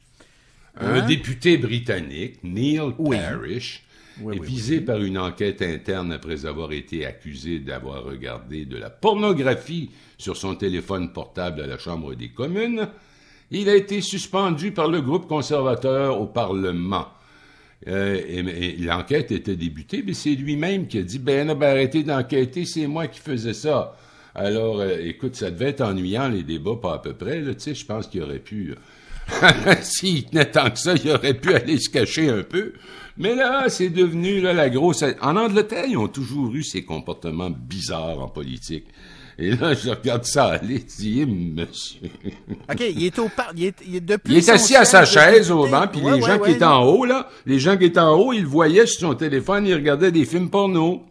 Un 0.81 0.95
hein? 0.95 1.07
député 1.07 1.59
britannique, 1.59 2.39
Neil 2.43 2.81
Parrish, 3.11 3.85
est 4.33 4.43
visé 4.43 4.81
par 4.81 4.99
une 5.03 5.19
enquête 5.19 5.61
interne 5.61 6.13
après 6.13 6.47
avoir 6.47 6.73
été 6.73 7.05
accusé 7.05 7.59
d'avoir 7.59 8.05
regardé 8.05 8.65
de 8.65 8.77
la 8.77 8.91
pornographie 8.91 9.91
sur 10.17 10.37
son 10.37 10.55
téléphone 10.55 11.13
portable 11.13 11.63
à 11.63 11.67
la 11.67 11.79
Chambre 11.79 12.15
des 12.15 12.29
communes. 12.31 12.89
Il 13.51 13.69
a 13.69 13.75
été 13.75 14.01
suspendu 14.01 14.73
par 14.73 14.89
le 14.89 15.01
groupe 15.01 15.27
conservateur 15.27 16.21
au 16.21 16.27
Parlement. 16.27 17.09
Euh, 17.89 18.75
l'enquête 18.79 19.33
était 19.33 19.57
débutée, 19.57 20.03
mais 20.07 20.13
c'est 20.13 20.35
lui-même 20.35 20.87
qui 20.87 20.99
a 20.99 21.03
dit 21.03 21.19
Ben, 21.19 21.55
ben 21.55 21.71
arrêtez 21.71 22.03
d'enquêter, 22.03 22.67
c'est 22.67 22.87
moi 22.87 23.07
qui 23.07 23.21
faisais 23.21 23.55
ça. 23.55 23.97
Alors, 24.35 24.81
euh, 24.81 24.99
écoute, 25.01 25.35
ça 25.35 25.51
devait 25.51 25.71
être 25.71 25.81
ennuyant, 25.81 26.29
les 26.29 26.43
débats, 26.43 26.77
pas 26.81 26.95
à 26.95 26.99
peu 26.99 27.15
près. 27.15 27.43
Tu 27.43 27.55
sais, 27.59 27.75
je 27.75 27.87
pense 27.87 28.07
qu'il 28.07 28.23
aurait 28.23 28.39
pu. 28.39 28.75
S'il 29.83 30.25
tenait 30.25 30.51
tant 30.51 30.71
que 30.71 30.79
ça, 30.79 30.95
il 30.95 31.11
aurait 31.11 31.35
pu 31.35 31.55
aller 31.55 31.79
se 31.79 31.89
cacher 31.89 32.29
un 32.29 32.43
peu. 32.43 32.75
Mais 33.17 33.35
là, 33.35 33.69
c'est 33.69 33.91
devenu 33.91 34.41
la 34.41 34.71
grosse. 34.71 35.05
En 35.21 35.37
Angleterre, 35.37 35.85
ils 35.89 35.97
ont 35.97 36.09
toujours 36.09 36.55
eu 36.55 36.63
ces 36.63 36.85
comportements 36.85 37.51
bizarres 37.51 38.21
en 38.21 38.29
politique. 38.29 38.87
Et 39.41 39.53
là, 39.53 39.73
je 39.73 39.89
regarde 39.89 40.25
ça 40.27 40.49
aller, 40.49 40.81
dis, 40.81 41.25
monsieur. 41.25 42.11
OK, 42.71 42.81
il 42.81 43.07
est 43.07 43.19
au 43.19 43.31
par... 43.31 43.53
il, 43.57 43.65
est, 43.65 43.77
il 43.89 43.97
est 43.97 44.01
depuis 44.01 44.35
Il 44.35 44.39
est 44.39 44.49
assis 44.51 44.77
à 44.77 44.85
sa 44.85 45.07
chaise 45.07 45.51
au 45.51 45.67
banc, 45.67 45.87
puis 45.91 46.03
les 46.03 46.21
gens 46.21 46.39
qui 46.39 46.51
étaient 46.51 46.65
en 46.65 46.85
haut, 46.85 47.07
là, 47.07 47.27
les 47.47 47.59
gens 47.59 47.79
qui 47.79 47.87
étaient 47.87 48.01
en 48.01 48.19
haut, 48.19 48.35
ils 48.35 48.43
le 48.43 48.49
voyaient 48.49 48.85
sur 48.85 49.09
son 49.09 49.15
téléphone, 49.15 49.67
ils 49.67 49.75
regardaient 49.75 50.13
des 50.13 50.27
films 50.27 50.51
porno. 50.51 51.07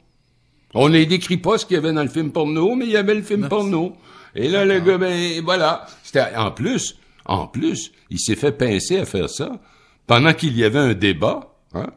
On 0.75 0.89
ne 0.89 1.03
décrit 1.05 1.37
pas 1.37 1.57
ce 1.57 1.65
qu'il 1.65 1.73
y 1.73 1.77
avait 1.79 1.91
dans 1.91 2.03
le 2.03 2.09
film 2.09 2.31
porno, 2.31 2.75
mais 2.75 2.85
il 2.85 2.91
y 2.91 2.97
avait 2.97 3.15
le 3.15 3.23
film 3.23 3.49
porno. 3.49 3.95
Et 4.35 4.47
là, 4.47 4.63
le 4.63 4.79
gars, 4.79 4.99
ben, 4.99 5.43
voilà. 5.43 5.87
C'était, 6.03 6.35
en 6.37 6.51
plus, 6.51 6.97
en 7.25 7.47
plus, 7.47 7.91
il 8.11 8.19
s'est 8.19 8.35
fait 8.35 8.51
pincer 8.51 8.99
à 8.99 9.05
faire 9.05 9.27
ça 9.27 9.59
pendant 10.05 10.33
qu'il 10.33 10.55
y 10.55 10.63
avait 10.63 10.77
un 10.77 10.93
débat, 10.93 11.55
hein. 11.73 11.87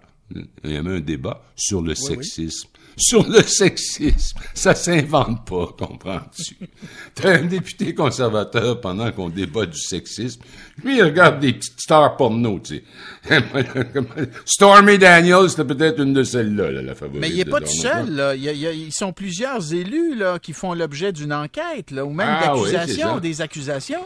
Il 0.65 0.71
y 0.71 0.77
avait 0.77 0.97
un 0.97 1.01
débat 1.01 1.43
sur 1.57 1.83
le 1.83 1.95
sexisme 1.95 2.71
sur 2.97 3.29
le 3.29 3.43
sexisme. 3.43 4.39
Ça 4.55 4.75
s'invente 4.75 5.47
pas, 5.47 5.69
comprends-tu? 5.79 6.57
T'as 7.15 7.39
un 7.39 7.45
député 7.45 7.95
conservateur 7.95 8.81
pendant 8.81 9.11
qu'on 9.13 9.29
débat 9.29 9.67
du 9.67 9.79
sexisme. 9.79 10.43
Lui, 10.83 10.99
il 10.99 11.03
regarde 11.03 11.41
des 11.41 11.53
petites 11.53 11.81
stars 11.81 12.17
porno, 12.17 12.61
tu 12.61 12.83
sais. 13.29 13.43
Stormy 14.45 14.99
Daniels, 14.99 15.51
c'était 15.51 15.65
peut-être 15.65 16.01
une 16.01 16.13
de 16.13 16.23
celles-là, 16.23 16.71
la 16.71 16.95
favorite. 16.95 17.21
Mais 17.21 17.31
il 17.31 17.37
n'est 17.37 17.45
pas 17.45 17.61
tout 17.61 17.67
seul, 17.67 18.11
là. 18.11 18.35
Il 18.35 18.43
y, 18.43 18.67
a, 18.67 18.73
ils 18.73 18.93
sont 18.93 19.13
plusieurs 19.13 19.73
élus, 19.73 20.15
là, 20.15 20.39
qui 20.39 20.53
font 20.53 20.75
l'objet 20.75 21.13
d'une 21.13 21.33
enquête, 21.33 21.91
là, 21.91 22.05
ou 22.05 22.11
même 22.11 22.29
ah 22.29 22.47
d'accusations, 22.47 23.19
des 23.19 23.41
accusations. 23.41 24.05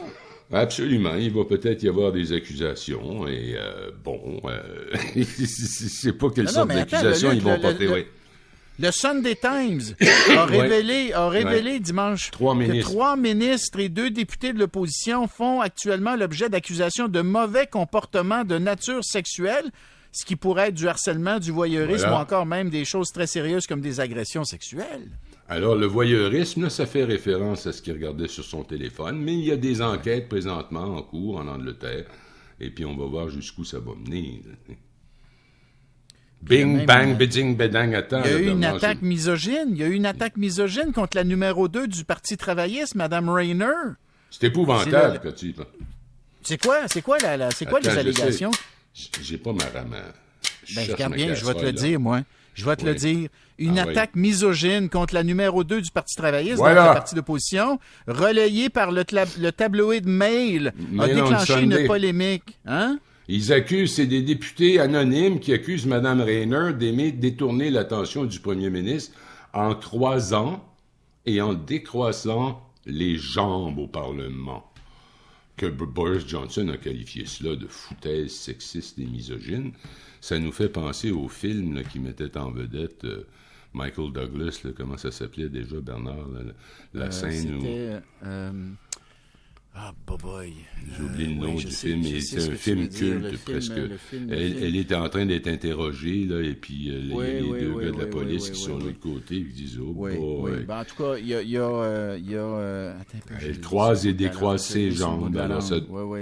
Absolument. 0.52 1.14
Il 1.16 1.32
va 1.32 1.44
peut-être 1.44 1.82
y 1.82 1.88
avoir 1.88 2.12
des 2.12 2.32
accusations 2.32 3.26
et 3.26 3.56
euh, 3.56 3.90
bon, 4.04 4.40
euh, 4.44 4.94
c'est 5.24 6.12
pas 6.12 6.30
quelles 6.30 6.48
sortes 6.48 6.68
d'accusations 6.68 7.32
ils 7.32 7.40
vont 7.40 7.58
porter. 7.58 7.88
oui. 7.88 8.06
Le 8.78 8.90
Sunday 8.90 9.36
Times 9.36 9.94
a 10.36 10.44
révélé, 10.44 11.12
a 11.14 11.28
révélé 11.28 11.80
dimanche 11.80 12.30
que 12.30 12.80
trois 12.82 13.16
ministres 13.16 13.80
et 13.80 13.88
deux 13.88 14.10
députés 14.10 14.52
de 14.52 14.58
l'opposition 14.58 15.26
font 15.28 15.62
actuellement 15.62 16.14
l'objet 16.14 16.50
d'accusations 16.50 17.08
de 17.08 17.22
mauvais 17.22 17.66
comportements 17.66 18.44
de 18.44 18.58
nature 18.58 19.02
sexuelle, 19.02 19.70
ce 20.12 20.26
qui 20.26 20.36
pourrait 20.36 20.68
être 20.68 20.74
du 20.74 20.88
harcèlement, 20.88 21.38
du 21.38 21.52
voyeurisme 21.52 22.10
ou 22.10 22.14
encore 22.14 22.44
même 22.44 22.68
des 22.68 22.84
choses 22.84 23.12
très 23.12 23.26
sérieuses 23.26 23.66
comme 23.66 23.80
des 23.80 23.98
agressions 24.00 24.44
sexuelles. 24.44 25.10
Alors, 25.48 25.76
le 25.76 25.86
voyeurisme, 25.86 26.68
ça 26.68 26.84
fait 26.84 27.04
référence 27.04 27.66
à 27.66 27.72
ce 27.72 27.80
qu'il 27.80 27.94
regardait 27.94 28.28
sur 28.28 28.44
son 28.44 28.62
téléphone, 28.62 29.18
mais 29.22 29.34
il 29.34 29.44
y 29.44 29.52
a 29.52 29.56
des 29.56 29.80
enquêtes 29.80 30.28
présentement 30.28 30.96
en 30.96 31.02
cours 31.02 31.38
en 31.38 31.46
Angleterre, 31.48 32.04
et 32.60 32.70
puis 32.70 32.84
on 32.84 32.96
va 32.96 33.06
voir 33.06 33.28
jusqu'où 33.30 33.64
ça 33.64 33.78
va 33.78 33.92
mener. 33.94 34.42
Bing, 36.42 36.86
bang, 36.86 37.16
biding, 37.16 37.56
bedang, 37.56 37.94
attends. 37.94 38.22
Il 38.24 38.30
y 38.30 38.34
a 38.34 38.38
eu 38.38 38.50
une 38.50 38.64
attaque 38.64 39.02
misogyne. 39.02 39.70
Il 39.70 39.78
y 39.78 39.82
a 39.82 39.86
eu 39.86 39.94
une 39.94 40.06
attaque 40.06 40.36
misogyne 40.36 40.92
contre 40.92 41.16
la 41.16 41.24
numéro 41.24 41.66
2 41.66 41.88
du 41.88 42.04
Parti 42.04 42.36
travailliste, 42.36 42.94
Mme 42.94 43.28
Rayner. 43.30 43.96
C'est 44.30 44.46
épouvantable, 44.46 45.18
petit. 45.20 45.54
C'est 46.42 46.62
quoi, 46.62 46.86
c'est 46.86 47.02
quoi, 47.02 47.18
la, 47.18 47.50
c'est 47.50 47.66
quoi 47.66 47.80
les 47.80 47.88
allégations? 47.88 48.52
J'ai 48.94 49.38
pas 49.38 49.52
ma 49.52 49.64
rame. 49.64 49.96
Ben, 50.74 50.90
regarde 50.90 51.14
bien, 51.14 51.34
je 51.34 51.44
vais 51.44 51.54
te 51.54 51.64
le 51.64 51.72
dire, 51.72 51.98
moi. 51.98 52.20
Je 52.54 52.64
vais 52.64 52.76
te 52.76 52.84
le 52.84 52.94
dire. 52.94 53.28
Une 53.58 53.78
ah 53.78 53.82
attaque 53.82 54.14
misogyne 54.14 54.88
contre 54.88 55.14
la 55.14 55.22
numéro 55.22 55.64
2 55.64 55.80
du 55.80 55.90
Parti 55.90 56.14
travailliste, 56.14 56.58
donc 56.58 56.68
le 56.68 56.74
parti 56.74 57.14
d'opposition, 57.14 57.80
relayée 58.06 58.68
par 58.68 58.92
le, 58.92 59.04
le 59.38 59.50
tabloïd 59.50 60.06
Mail, 60.06 60.72
a 60.98 61.06
déclenché 61.06 61.60
une 61.62 61.86
polémique. 61.86 62.58
Hein? 62.66 62.98
Ils 63.28 63.52
accusent, 63.52 63.94
c'est 63.94 64.06
des 64.06 64.22
députés 64.22 64.78
anonymes 64.78 65.40
qui 65.40 65.52
accusent 65.52 65.86
Mme 65.86 66.20
Rayner 66.20 66.72
d'aimer 66.78 67.10
détourner 67.10 67.70
l'attention 67.70 68.24
du 68.24 68.38
premier 68.38 68.70
ministre 68.70 69.16
en 69.52 69.74
croisant 69.74 70.64
et 71.24 71.40
en 71.40 71.54
décroissant 71.54 72.62
les 72.84 73.16
jambes 73.16 73.78
au 73.78 73.88
Parlement. 73.88 74.64
Que 75.56 75.66
Boris 75.66 76.26
Johnson 76.26 76.68
a 76.68 76.76
qualifié 76.76 77.24
cela 77.26 77.56
de 77.56 77.66
foutaise 77.66 78.32
sexiste 78.32 78.98
et 78.98 79.06
misogyne, 79.06 79.72
ça 80.20 80.38
nous 80.38 80.52
fait 80.52 80.68
penser 80.68 81.10
au 81.10 81.28
film 81.28 81.82
qui 81.84 81.98
mettait 81.98 82.36
en 82.36 82.50
vedette 82.50 83.04
euh, 83.04 83.26
Michael 83.72 84.12
Douglas, 84.12 84.66
comment 84.76 84.96
ça 84.96 85.10
s'appelait 85.10 85.48
déjà, 85.48 85.80
Bernard, 85.80 86.28
la, 86.94 87.04
euh, 87.04 87.10
scène 87.10 87.54
où... 87.56 87.66
Euh, 88.24 88.52
ah, 89.78 89.92
boy. 90.06 90.54
J'ai 90.96 91.02
oublié 91.02 91.28
le 91.28 91.34
nom 91.34 91.54
du 91.54 91.66
film, 91.66 92.00
mais 92.02 92.20
c'est 92.20 92.50
un 92.50 92.54
film 92.54 92.88
culte 92.88 93.44
presque. 93.44 93.72
elle, 94.30 94.74
était 94.74 94.94
en 94.94 95.08
train 95.10 95.26
d'être 95.26 95.48
interrogée, 95.48 96.24
là, 96.24 96.40
et 96.40 96.54
puis 96.54 96.88
euh, 96.88 97.00
les 97.00 97.60
deux 97.60 97.78
gars 97.78 97.90
de 97.90 98.00
la 98.00 98.06
police 98.06 98.48
qui 98.50 98.58
sont 98.58 98.78
de 98.78 98.84
l'autre 98.84 99.00
côté, 99.00 99.44
qui 99.44 99.52
disent 99.52 99.78
Oh 99.78 99.92
boy. 99.92 100.64
Ben, 100.66 100.80
en 100.80 100.84
tout 100.84 100.96
cas, 100.96 101.18
il 101.18 101.26
y 101.26 101.34
a. 101.34 101.42
Y 101.42 101.58
a, 101.58 101.60
euh, 101.60 102.18
y 102.22 102.34
a 102.34 102.38
euh, 102.38 102.94
elle 103.42 103.60
croise 103.60 104.06
et 104.06 104.14
décroise 104.14 104.64
ses 104.64 104.90
jambes. 104.92 105.36
Alors, 105.36 105.62
ça, 105.62 105.76
oui, 105.76 106.02
oui. 106.02 106.20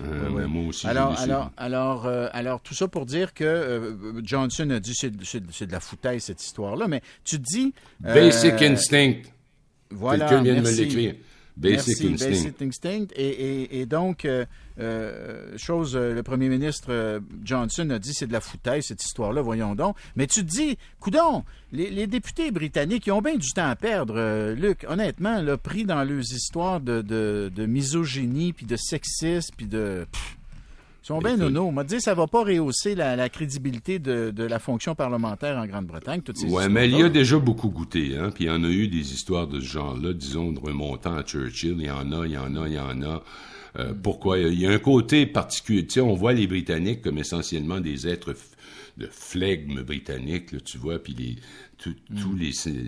Euh, 0.00 0.48
moi 0.48 0.68
aussi, 0.68 0.86
alors, 0.86 1.18
alors, 1.20 1.50
alors, 1.56 2.06
alors, 2.32 2.60
tout 2.60 2.74
ça 2.74 2.86
pour 2.88 3.06
dire 3.06 3.34
que 3.34 3.96
Johnson 4.22 4.70
a 4.70 4.78
dit 4.78 4.94
c'est 4.94 5.10
de 5.10 5.72
la 5.72 5.80
foutaise 5.80 6.22
cette 6.22 6.42
histoire-là, 6.42 6.86
mais 6.86 7.00
tu 7.24 7.40
dis. 7.40 7.74
Basic 7.98 8.62
Instinct. 8.62 9.22
Voilà. 9.90 10.26
Quelqu'un 10.26 10.42
vient 10.42 10.54
de 10.54 10.60
me 10.60 10.76
l'écrire. 10.76 11.14
Basic 11.56 12.04
Instinct. 12.04 12.28
Basic 12.28 12.62
Instinct. 12.62 13.06
Et, 13.14 13.80
et, 13.80 13.86
donc, 13.86 14.24
euh, 14.24 14.44
euh, 14.80 15.56
chose, 15.56 15.94
euh, 15.94 16.12
le 16.12 16.22
premier 16.22 16.48
ministre 16.48 17.20
Johnson 17.44 17.88
a 17.90 17.98
dit 17.98 18.12
c'est 18.12 18.26
de 18.26 18.32
la 18.32 18.40
foutaise, 18.40 18.86
cette 18.86 19.04
histoire-là, 19.04 19.40
voyons 19.40 19.74
donc. 19.74 19.96
Mais 20.16 20.26
tu 20.26 20.44
te 20.44 20.50
dis, 20.50 20.76
coudon, 20.98 21.44
les, 21.72 21.90
les, 21.90 22.06
députés 22.06 22.50
britanniques, 22.50 23.06
ils 23.06 23.12
ont 23.12 23.22
bien 23.22 23.36
du 23.36 23.50
temps 23.52 23.68
à 23.68 23.76
perdre, 23.76 24.52
Luc, 24.54 24.84
honnêtement, 24.88 25.40
là, 25.40 25.56
pris 25.56 25.84
dans 25.84 26.02
leurs 26.02 26.32
histoires 26.32 26.80
de, 26.80 27.02
de, 27.02 27.52
de 27.54 27.66
misogynie, 27.66 28.52
puis 28.52 28.66
de 28.66 28.76
sexisme, 28.76 29.54
puis 29.56 29.66
de... 29.66 30.06
Ils 31.04 31.08
sont 31.08 31.18
bien 31.18 31.36
nono. 31.36 31.64
On 31.64 31.72
m'a 31.72 31.84
dit 31.84 32.00
ça 32.00 32.14
va 32.14 32.26
pas 32.26 32.42
rehausser 32.42 32.94
la, 32.94 33.28
crédibilité 33.28 33.98
de, 33.98 34.32
la 34.42 34.58
fonction 34.58 34.94
parlementaire 34.94 35.58
en 35.58 35.66
Grande-Bretagne. 35.66 36.22
Oui, 36.48 36.64
mais 36.70 36.88
il 36.88 36.98
y 36.98 37.02
a 37.02 37.10
déjà 37.10 37.38
beaucoup 37.38 37.68
goûté. 37.68 38.16
Hein? 38.16 38.30
Puis 38.34 38.44
il 38.44 38.46
y 38.46 38.50
en 38.50 38.64
a 38.64 38.68
eu 38.68 38.88
des 38.88 39.12
histoires 39.12 39.46
de 39.46 39.60
ce 39.60 39.66
genre-là, 39.66 40.14
disons, 40.14 40.52
de 40.52 40.60
remontant 40.60 41.14
à 41.14 41.22
Churchill. 41.22 41.76
Il 41.78 41.84
y 41.84 41.90
en 41.90 42.10
a, 42.10 42.26
il 42.26 42.32
y 42.32 42.38
en 42.38 42.56
a, 42.56 42.66
il 42.68 42.72
y 42.72 42.78
en 42.78 43.02
a. 43.02 43.22
Euh, 43.78 43.92
pourquoi? 44.02 44.38
Il 44.38 44.58
y 44.58 44.66
a 44.66 44.70
un 44.70 44.78
côté 44.78 45.26
particulier. 45.26 45.84
Tu 45.84 45.94
sais, 45.94 46.00
on 46.00 46.14
voit 46.14 46.32
les 46.32 46.46
Britanniques 46.46 47.02
comme 47.02 47.18
essentiellement 47.18 47.80
des 47.80 48.08
êtres 48.08 48.34
de 48.96 49.06
flegme 49.06 49.82
britannique, 49.82 50.62
tu 50.64 50.78
vois, 50.78 51.00
puis 51.00 51.14
les, 51.14 51.36
mm. 52.10 52.38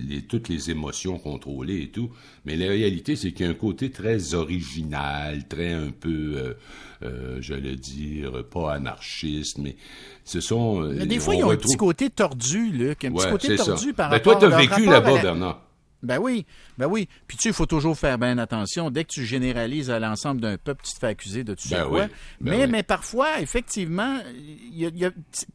les, 0.08 0.22
toutes 0.22 0.48
les 0.48 0.70
émotions 0.70 1.18
contrôlées 1.18 1.82
et 1.82 1.88
tout. 1.88 2.10
Mais 2.44 2.56
la 2.56 2.68
réalité, 2.68 3.16
c'est 3.16 3.32
qu'il 3.32 3.44
y 3.44 3.48
a 3.48 3.52
un 3.52 3.54
côté 3.54 3.90
très 3.90 4.34
original, 4.34 5.48
très 5.48 5.72
un 5.72 5.90
peu, 5.90 6.34
euh, 6.36 6.54
euh 7.02 7.38
j'allais 7.40 7.76
dire, 7.76 8.44
pas 8.48 8.74
anarchiste, 8.74 9.58
mais 9.58 9.76
ce 10.24 10.40
sont... 10.40 10.82
Euh, 10.82 10.94
mais 10.96 11.06
des 11.06 11.18
fois, 11.18 11.34
il 11.34 11.40
y 11.40 11.42
a 11.42 11.46
un 11.46 11.56
petit 11.56 11.76
côté 11.76 12.08
tordu, 12.08 12.70
Luc, 12.70 13.04
un 13.04 13.12
petit 13.12 13.28
côté 13.28 13.56
tordu 13.56 13.92
par 13.92 14.08
ben, 14.08 14.16
rapport... 14.16 14.38
toi, 14.38 14.48
tu 14.48 14.54
as 14.54 14.58
vécu 14.58 14.84
là-bas, 14.86 15.20
Bernard. 15.20 15.65
Ben 16.06 16.18
oui, 16.18 16.46
ben 16.78 16.86
oui. 16.86 17.08
Puis 17.26 17.36
tu 17.36 17.42
sais, 17.44 17.48
il 17.50 17.54
faut 17.54 17.66
toujours 17.66 17.96
faire 17.98 18.18
bien 18.18 18.38
attention. 18.38 18.90
Dès 18.90 19.04
que 19.04 19.10
tu 19.12 19.24
généralises 19.24 19.90
à 19.90 19.98
l'ensemble 19.98 20.40
d'un 20.40 20.56
peuple, 20.56 20.82
tu 20.84 20.94
te 20.94 20.98
fais 20.98 21.08
accuser 21.08 21.44
de 21.44 21.54
tout 21.54 21.68
ça. 21.68 21.84
Ben 21.84 21.88
quoi. 21.88 22.06
Ben 22.06 22.10
mais, 22.40 22.66
mais 22.66 22.82
parfois, 22.82 23.40
effectivement, 23.40 24.18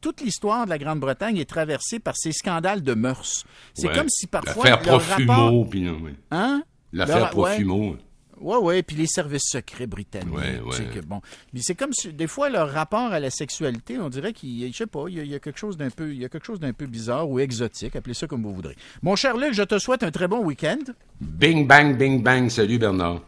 toute 0.02 0.22
l'histoire 0.22 0.66
de 0.66 0.70
la 0.70 0.78
Grande-Bretagne 0.78 1.38
est 1.38 1.50
traversée 1.50 2.00
par 2.00 2.16
ces 2.16 2.32
scandales 2.32 2.84
de 2.84 2.94
mœurs. 2.94 3.46
C'est 3.74 3.92
comme 3.92 4.10
si 4.10 4.28
parfois... 4.28 4.66
L'affaire 4.66 4.82
Profumo, 4.82 5.34
rapport... 5.34 5.70
puis 5.70 5.88
Hein? 6.32 6.64
L'affaire 6.94 7.30
Profumo. 7.30 7.98
Oui, 8.42 8.58
oui, 8.62 8.84
puis 8.84 8.96
les 8.96 9.08
services 9.08 9.50
secrets 9.50 9.88
britanniques. 9.88 10.34
Ouais, 10.34 10.60
ouais. 10.60 11.02
bon, 11.06 11.22
mais 11.54 11.62
c'est 11.62 11.76
comme 11.76 11.94
si, 11.94 12.12
des 12.12 12.28
fois 12.28 12.50
leur 12.50 12.70
rapport 12.70 13.12
à 13.12 13.20
la 13.20 13.30
sexualité, 13.30 13.98
on 14.00 14.10
dirait 14.10 14.34
qu'il, 14.34 14.72
je 14.72 14.78
sais 14.78 14.88
pas, 14.88 15.06
il 15.08 15.26
y, 15.26 15.36
a, 15.36 15.40
quelque 15.40 15.60
chose 15.60 15.78
d'un 15.78 15.90
peu, 15.90 16.12
il 16.12 16.20
y 16.20 16.26
a 16.26 16.30
quelque 16.30 16.46
chose 16.46 16.60
d'un 16.60 16.74
peu 16.74 16.88
bizarre 16.88 17.30
ou 17.30 17.40
exotique, 17.40 17.96
appelez 17.96 18.14
ça 18.14 18.28
comme 18.28 18.44
vous 18.44 18.54
voudrez. 18.54 18.76
Mon 19.02 19.16
cher 19.16 19.38
Luc, 19.38 19.54
je 19.54 19.64
te 19.64 19.78
souhaite 19.80 20.04
un 20.04 20.12
très 20.12 20.28
bon 20.28 20.44
week-end. 20.44 20.80
Bing 21.20 21.68
bang, 21.68 21.98
bing 21.98 22.24
bang, 22.24 22.50
salut 22.50 22.80
Bernard. 22.80 23.22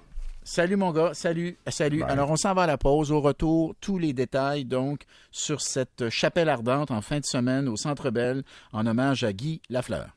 Salut 0.46 0.76
mon 0.76 0.92
gars, 0.92 1.14
salut, 1.14 1.58
salut. 1.68 2.04
Alors 2.04 2.30
on 2.30 2.36
s'en 2.36 2.54
va 2.54 2.64
à 2.64 2.68
la 2.68 2.78
pause. 2.78 3.14
Au 3.14 3.22
retour, 3.22 3.76
tous 3.80 3.98
les 3.98 4.12
détails 4.12 4.66
donc 4.66 5.04
sur 5.32 5.62
cette 5.62 6.10
chapelle 6.10 6.50
ardente 6.50 6.92
en 6.92 7.02
fin 7.02 7.20
de 7.20 7.26
semaine 7.26 7.70
au 7.70 7.78
Centre 7.78 8.10
Belle 8.10 8.44
en 8.74 8.86
hommage 8.86 9.24
à 9.24 9.32
Guy 9.32 9.62
Lafleur. 9.70 10.10